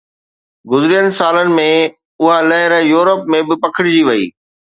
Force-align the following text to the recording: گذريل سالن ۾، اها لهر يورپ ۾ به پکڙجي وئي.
گذريل 0.71 1.07
سالن 1.17 1.49
۾، 1.59 1.67
اها 2.21 2.37
لهر 2.49 2.73
يورپ 2.93 3.21
۾ 3.33 3.35
به 3.47 3.55
پکڙجي 3.63 4.01
وئي. 4.07 4.25